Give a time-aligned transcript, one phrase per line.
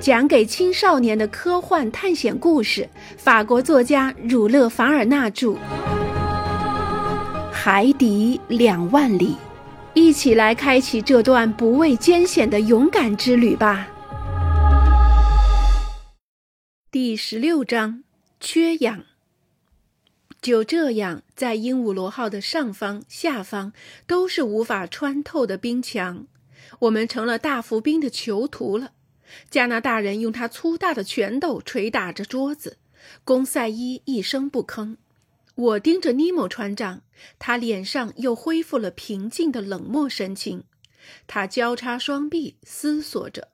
[0.00, 5.48] 讲给青少年的科幻探险故事，法国作家儒勒·凡尔纳著，
[7.50, 9.32] 《海底两万里》，
[9.94, 13.88] 一起来开启这段不畏艰险的勇敢之旅吧。
[16.92, 18.04] 第十六章：
[18.38, 19.02] 缺氧。
[20.40, 23.72] 就这样，在鹦鹉螺号的上方、下方
[24.06, 26.28] 都是无法穿透的冰墙，
[26.78, 28.92] 我们成了大浮冰的囚徒了。
[29.50, 32.78] 加拿大人用他粗大的拳头捶打着桌子，
[33.24, 34.96] 公赛伊一声不吭。
[35.54, 37.02] 我盯着尼莫船长，
[37.38, 40.64] 他脸上又恢复了平静的冷漠神情。
[41.26, 43.48] 他交叉双臂，思索着。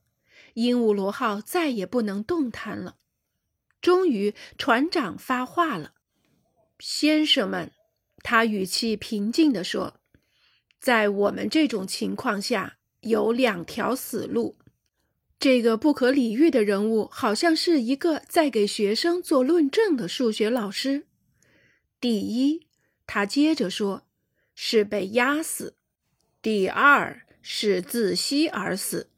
[0.54, 2.96] 鹦鹉螺号再也不能动弹了。
[3.80, 5.92] 终于，船长发话了
[6.78, 7.72] ：“先生们，
[8.22, 10.00] 他语气平静地说，
[10.80, 14.56] 在我们这种情况下，有两条死路。”
[15.38, 21.04] 这个不可理喻的人物，好像是一个在给学生做论证的数学老师。
[22.00, 22.66] 第一，
[23.06, 24.06] 他接着说，
[24.54, 25.74] 是被压死；
[26.40, 29.08] 第二是窒息而死。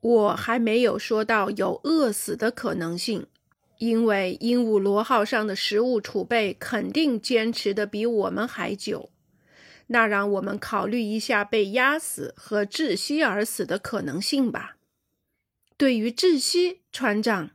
[0.00, 3.26] 我还没有说到有饿死的可能性，
[3.78, 9.10] 因为鹦鹉螺号上的食物储备肯定坚持的比我们还久。
[9.88, 14.76] 那让我们考虑一下被压死和窒息而死的可能性吧。
[15.80, 17.52] 对于窒息，船长，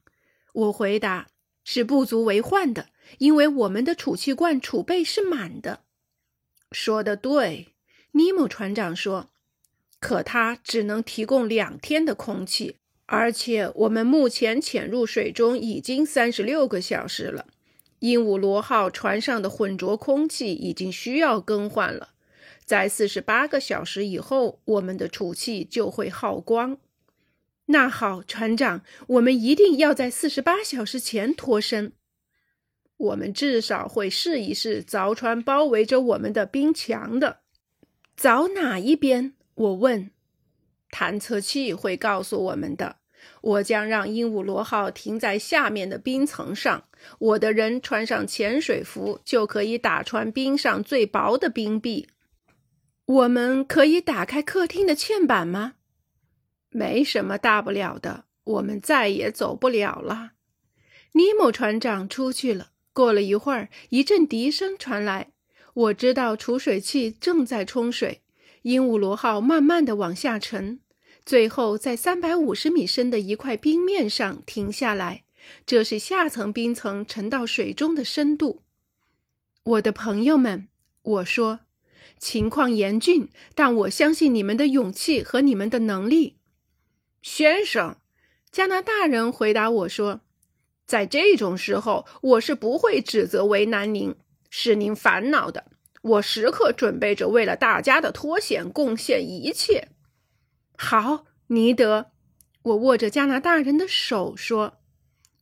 [0.51, 1.27] 我回答
[1.63, 2.87] 是不足为患的，
[3.19, 5.81] 因为我们的储气罐储备是满的。
[6.71, 7.75] 说的对，
[8.13, 9.29] 尼莫船长说。
[9.99, 17.45] 可它只能提供两天的空气，而且我们目前潜入水中已经三十六个小时了。
[17.99, 22.09] 鹦鹉螺号船上的混浊空气已经需要更换了，
[22.65, 26.79] 在四十八个小时以后，我们的储气就会耗光。
[27.67, 31.94] 那好，船长，我们一定要在四十八小时前脱身。
[32.97, 37.39] 我们至少会试一试凿穿包围着我们的冰墙的。
[38.17, 39.34] 凿哪一边？
[39.56, 40.12] 我问。
[40.91, 42.97] 探测器会告诉我们的。
[43.41, 46.85] 我将让鹦鹉螺号停在下面的冰层上。
[47.19, 52.07] 我的人穿上潜水服，就可以打穿冰上最薄的冰壁。
[53.06, 55.75] 我们可以打开客厅的嵌板吗？
[56.75, 60.34] 没什么大不了的，我们再也走不了了。
[61.13, 62.72] 尼莫船长出去了。
[62.91, 65.31] 过了一会儿，一阵笛声传来，
[65.74, 68.24] 我知道储水器正在冲水。
[68.63, 70.81] 鹦鹉螺号慢慢的往下沉，
[71.25, 75.24] 最后在三百五十米深的一块冰面上停下来。
[75.66, 78.63] 这是下层冰层沉到水中的深度。
[79.63, 80.68] 我的朋友们，
[81.03, 81.62] 我说，
[82.19, 86.36] 情况严峻，但我相信你们的勇气和你们的能力。
[87.25, 87.97] 先生，
[88.52, 90.22] 加拿大人回答我说
[90.86, 94.16] ：“在这种时候，我是不会指责为难您，
[94.52, 95.66] 使您烦恼的。
[96.03, 99.88] 我时刻准备着为了大家的脱险贡献一切。”
[100.78, 102.12] 好，尼德，
[102.62, 104.78] 我握着加拿大人的手说：“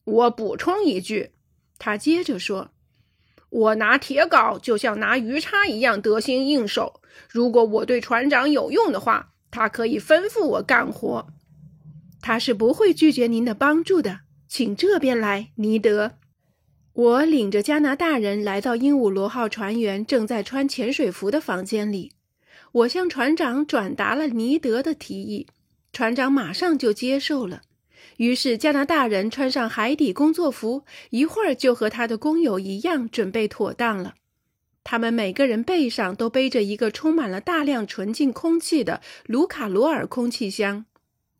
[0.06, 1.34] 我补充一句。”
[1.78, 2.72] 他接着说
[3.52, 7.02] ：“我拿铁镐就像拿鱼叉一样得心应手。
[7.28, 11.28] 如果我对船长有用的话，他可以吩咐我干活。”
[12.26, 16.14] 他是不会拒绝您的帮助的，请这边来，尼德。
[16.94, 22.14] 我领着加拿大人来到鹦鹉螺号船员正在穿潜水服的房间里。
[22.72, 25.48] 我向船长转达了尼德的提议，
[25.92, 27.64] 船长马上就接受了。
[28.16, 34.14] 于是加拿大人穿上海底工作服，一会儿就和他的工友一样准备妥当了。
[34.86, 40.86] 他们每个人背上都背着一个充满了大量纯净空气的卢卡罗尔空气箱。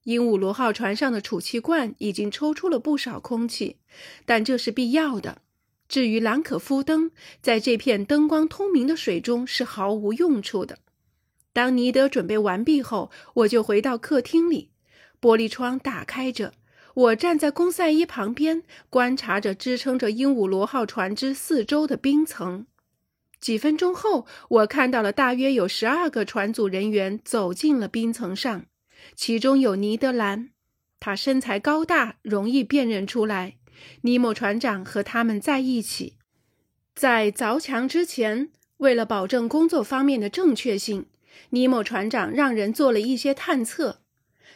[0.04, 3.78] 鹦鹉螺号船上的储气罐已经抽出了不少空气，
[4.26, 5.42] 但这是必要的。
[5.88, 10.80] 至于兰可夫灯，在这片灯光通明的水中是毫无用处的。
[11.54, 14.72] 当尼德准备完毕后，我就回到客厅里，
[15.22, 16.54] 玻璃窗打开着。
[16.96, 22.66] 我站在公赛伊旁边，观察着支撑着鹦鹉螺号船只四周的冰层。
[23.40, 28.66] 几分钟后，我看到了大约有十二个船组人员走进了冰层上。
[29.16, 30.50] 其中有尼德兰，
[31.00, 33.58] 他身材高大，容易辨认出来。
[34.02, 36.18] 尼莫船长和他们在一起，
[36.96, 41.08] 在凿墙之前，为了保证工作方面的正确性，
[41.50, 44.02] 尼莫船长让人做了一些探测。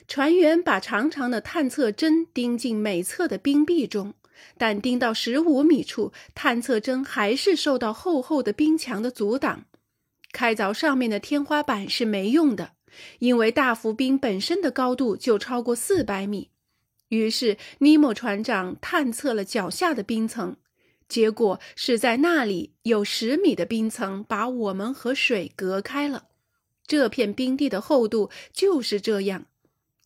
[0.08, 4.14] 船员把长长的探测针钉进每侧的冰壁中，
[4.58, 9.66] 但钉到十五米处，探测针还是受到厚厚的冰墙的阻挡。
[10.32, 12.77] 开凿上面的天花板是没用的。
[13.20, 16.50] 因为大浮冰本身的高度就超过四百米，
[17.10, 20.58] 于是尼莫船长探测了脚下的冰层，
[21.08, 26.26] 结果是在那里有十米的冰层把我们和水隔开了。
[26.86, 29.46] 这片冰地的厚度就是这样。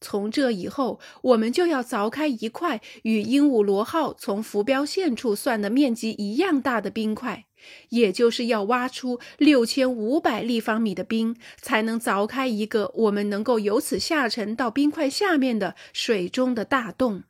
[0.03, 7.45] 从这以后，我们就要凿开一块与鹦鹉螺号从浮标线处算的面积一样大的冰块，
[7.89, 17.23] 也就是要挖出六千五百立方米的冰，才能凿开一个我们能够由此下沉到冰块下面的水中的大洞。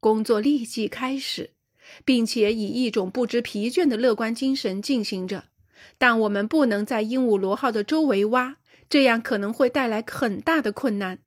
[0.00, 1.50] 工作立即开始，
[2.04, 5.44] 并且以一种不知疲倦的乐观精神进行着。
[5.98, 8.56] 但我们不能在鹦鹉螺号的周围挖，
[8.88, 11.18] 这样可能会带来很大的困难。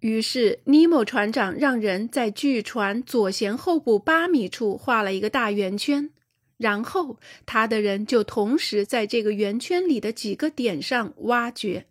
[0.00, 6.10] 于是，尼莫船长让人在巨船左舷后部八米处画了一个大圆圈，
[6.56, 11.86] 然后他的人就同时在这个圆圈里的几个点上挖掘。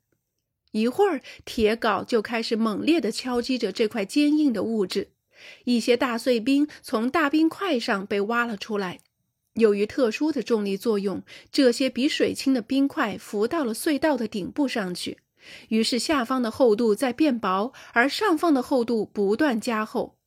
[0.72, 5.10] 一会儿，铁镐就开始猛烈地敲击着这块坚硬的物质，
[5.66, 9.00] 一些大碎冰从大冰块上被挖了出来。
[9.54, 11.22] 由于特殊的重力作用，
[11.52, 15.20] 这些比水轻的冰块浮到了隧道的顶部上去。
[15.68, 20.18] 于是下方的厚度在变薄，而上方的厚度不断加厚。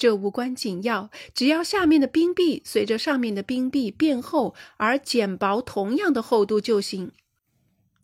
[0.00, 7.12] 这无关紧要，只要下面的冰壁随着上面的冰壁变厚而减薄同样的厚度就行。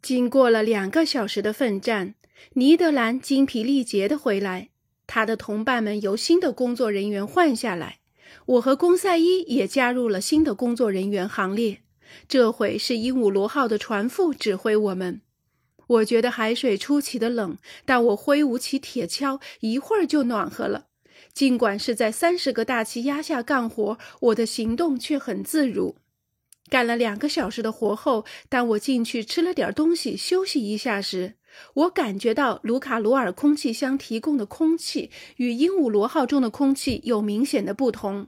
[0.02, 2.14] 经过了两个小时的奋战，
[2.52, 4.68] 尼德兰精疲力竭的回来，
[5.06, 8.00] 他的同伴们由新的工作人员换下来，
[8.44, 11.78] 我和公赛伊也加入了新的工作人员行列。
[12.28, 15.22] 这回是鹦鹉螺号的船副指挥我们。
[15.86, 17.56] 我觉得海水出奇的冷，
[17.86, 20.88] 但我挥舞起铁锹，一会儿就暖和了。
[21.32, 25.96] 尽管是在三十个大气压下干活，我的行动却很自如。
[26.68, 31.34] 干了两个小时的活后，当我进去吃了点东西休息一下时，
[31.74, 38.26] 我感觉到卢卡罗尔空气箱提供的空气与鹦鹉螺号中的空气有明显的不同。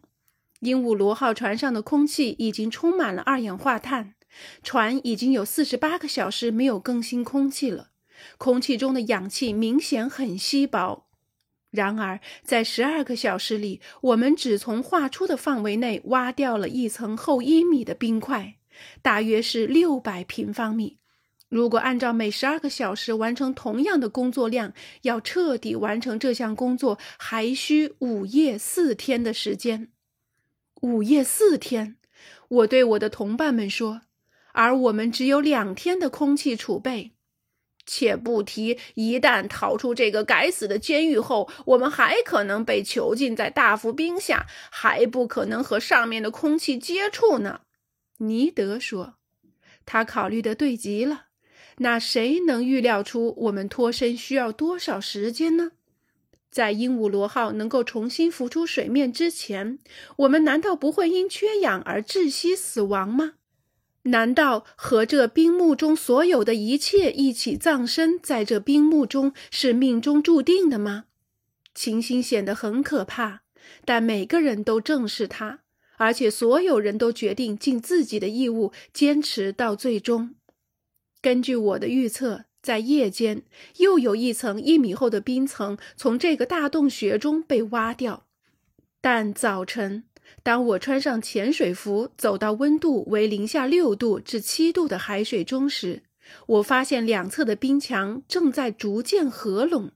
[0.61, 4.15] 鹦鹉螺号船上的空气已经充满了二氧化碳。
[4.63, 7.89] 船已经有四十八个小时没有更新空气了，
[8.37, 11.08] 空气中的氧气明显很稀薄。
[11.71, 18.55] 然而，在十二个小时里，我们只从画出的范围内挖掉了一层厚一米的冰块，
[19.03, 20.99] 大约是六百平方米。
[21.51, 24.73] 如果按照每十二个小时完成同样的工作量，
[25.03, 29.89] 要彻底完成这项工作，还需五夜四天的时间。
[30.83, 31.97] 五夜四天，
[32.49, 34.03] 我对我的同伴们说。
[34.53, 37.13] 而我们只有两天的空气储备，
[37.89, 47.63] 且不提一旦逃出这个该死的监狱后，我们还可能被囚禁在大浮冰下，还不可能和上面的空气接触呢。
[48.19, 49.15] 尼德说
[49.87, 51.29] ：“他考虑的对极了。
[51.79, 55.71] 那谁能预料出我们脱身需要多少时间呢？
[56.51, 59.79] 在鹦鹉螺号能够重新浮出水面之前，
[60.17, 63.35] 我们难道不会因缺氧而窒息死亡吗？”
[64.05, 71.05] 难道和这冰幕中所有的一切一起葬身在这冰幕中是命中注定的吗？
[71.75, 73.43] 情形显得很可怕，
[73.85, 75.61] 但每个人都正视它，
[75.97, 80.35] 而且所有人都决定尽自己的义务，坚持到最终。
[81.21, 83.43] 根据我的预测，在夜间
[83.77, 88.27] 又有一层一米厚的冰层从这个大洞穴中被挖掉，
[89.01, 90.05] 但早晨。
[90.43, 96.03] 当我穿上潜水服，走到温度为零下六度至七度的海水中时，
[96.47, 99.93] 我发现两侧的冰墙正在逐渐合拢。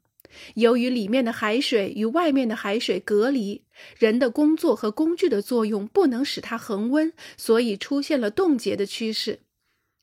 [0.54, 3.64] 由于里面的海水与外面的海水隔离，
[3.98, 9.40] 人的工作和工具的作用不能使它恒温，所以出现了冻结的趋势。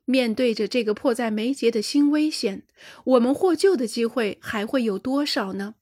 [0.06, 2.64] 面对着这个迫在眉睫的新危险，
[3.04, 5.76] 我们获救的机会还会有多少呢？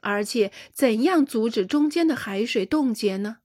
[0.00, 3.38] 而且，怎样阻止中间的海水冻结呢？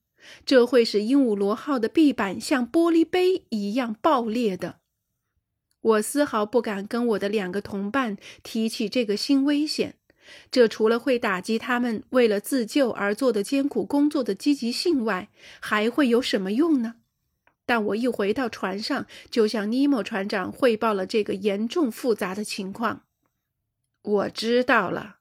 [0.45, 4.79] 这会使鹦鹉螺号的壁板像玻璃杯一样爆裂的。
[5.81, 9.95] 我丝毫不敢跟我的两个同伴提起这个新危险，
[10.51, 15.29] 这除了会打击他们为了自救而做的艰苦工作的积极性外，
[15.61, 16.95] 还会有什么用呢？
[17.65, 23.03] 但我一回到船上，就向尼莫船长汇报了这个严重复杂的情况。
[24.01, 25.16] 我知道了。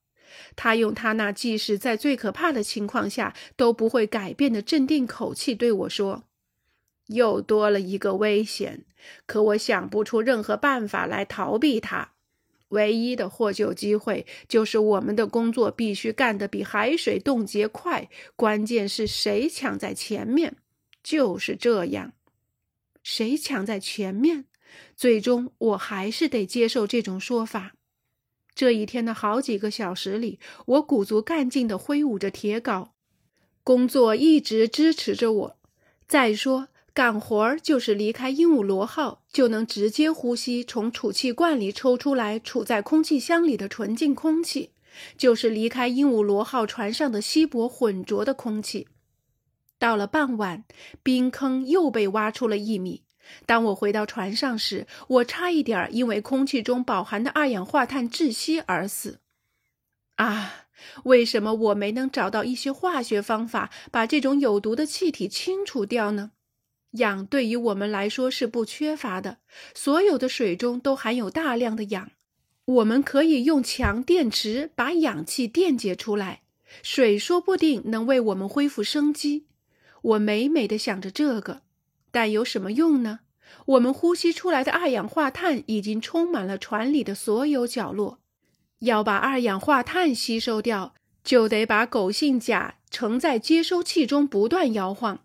[0.55, 6.25] 他用他那即使在最可怕的情况下都不会改变的镇定口气对我说
[7.09, 8.85] ：“又多了一个危险，
[9.27, 12.13] 可我想不出任何办法来逃避它。
[12.71, 18.09] 唯一的获救机会就是我们的工作必须干得比海水冻结快。
[18.35, 20.57] 关键是谁抢在前面，
[21.03, 22.13] 就是这样。
[23.05, 24.47] 谁抢在前面，
[24.97, 27.75] 最终我还是得接受这种说法。”
[28.57, 32.89] 这一天的好几个小时里，我鼓足干劲地挥舞着铁镐，
[33.63, 35.57] 工作一直支持着我。
[36.09, 44.71] 再说，干活儿就是离开鹦鹉螺号，就能直接呼吸从储气罐里抽出来储在空气箱里的纯净空气，
[45.19, 48.89] 就是离开鹦鹉螺号船上的稀薄浑浊的空气。
[49.79, 50.65] 到了傍晚，
[51.03, 53.03] 冰坑又被挖出了一米。
[53.45, 59.21] 当我回到船上时，我差一点因为空气中饱含的二氧化碳窒息而死。
[60.17, 60.67] 啊！
[61.05, 66.33] 为什么我没能找到一些化学方法把这种有毒的气体清除掉呢？
[66.93, 69.39] 氧对于我们来说是不缺乏的，
[69.75, 72.11] 所有的水中都含有大量的氧。
[72.67, 76.43] 我们可以用强电池把氧气电解出来，
[76.83, 79.47] 水说不定能为我们恢复生机。
[80.03, 81.63] 我美美的想着这个，
[82.11, 83.21] 但有什么用呢？
[83.67, 88.19] 我们呼吸出来的二氧化碳已经充满了船里的所有角落。
[88.81, 90.95] 要把二氧化碳吸收掉，
[91.25, 95.21] 就得把狗性钾盛在接收器中不断摇晃。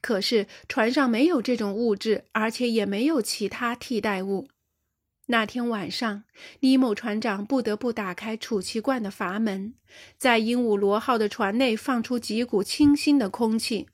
[0.00, 4.48] 可是船上没有这种物质，而且也没有其他替代物。
[5.26, 6.24] 那天晚上，
[6.60, 9.74] 尼莫船长不得不打开储气罐的阀门，
[10.18, 13.88] 在鹦鹉螺号的船内放出几股清新的空气。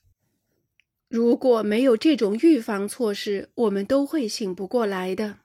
[1.08, 5.38] 如果没有这种预防措施，我们都会醒不过来的。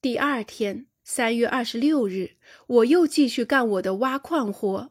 [0.00, 0.86] 第二天。
[1.08, 2.32] 三月二十六日，
[2.66, 4.90] 我又继续干我的挖矿活，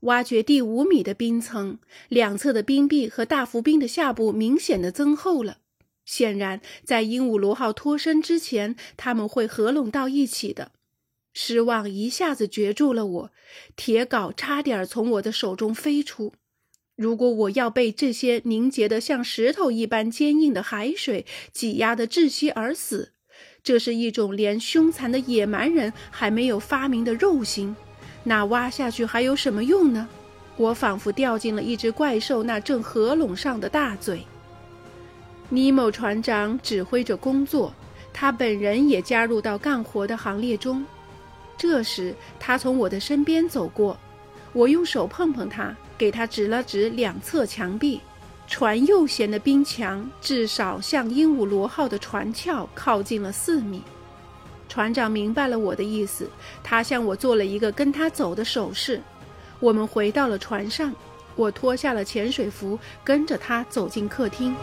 [0.00, 1.78] 挖掘第五米的冰层，
[2.10, 5.60] 两侧的冰壁和大浮冰的下部明显的增厚了。
[6.04, 10.72] 显然，在鹦鹉螺号脱身之前，它们会合拢到一起的。
[11.32, 13.30] 失望一下子攫住了我，
[13.74, 16.34] 铁镐差点从我的手中飞出。
[16.96, 23.12] 如果我要被这些凝结的像石头一般坚硬的海水挤压的窒息而死，
[23.64, 27.74] 这是一种连凶残的野蛮人还没有发明的肉刑，
[28.22, 30.08] 那挖下去还有什么用呢？
[30.56, 34.24] 我仿佛掉进了一只怪兽那正合拢上的大嘴。
[35.48, 37.74] 尼莫船长指挥着工作，
[38.12, 40.86] 他本人也加入到干活的行列中。
[41.58, 43.98] 这时，他从我的身边走过，
[44.52, 48.00] 我用手碰碰他，给他指了指两侧墙壁。
[48.46, 53.82] 船右舷的冰墙至少向鹦鹉螺号的船壳靠近了四米。
[54.68, 56.28] 船长明白了我的意思，
[56.62, 59.00] 他向我做了一个跟他走的手势。
[59.60, 60.92] 我们回到了船上，
[61.36, 64.54] 我脱下了潜水服，跟着他走进客厅。